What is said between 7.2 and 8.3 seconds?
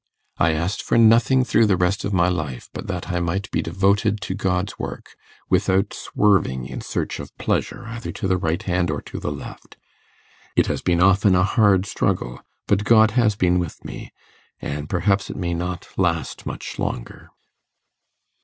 pleasure either to